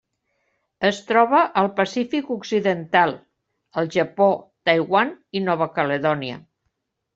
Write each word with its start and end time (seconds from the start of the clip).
Es 0.87 1.01
troba 1.09 1.41
al 1.61 1.69
Pacífic 1.79 2.31
occidental: 2.37 3.13
el 3.83 3.93
Japó, 3.99 4.31
Taiwan 4.71 5.15
i 5.39 5.45
Nova 5.51 5.71
Caledònia. 5.79 6.43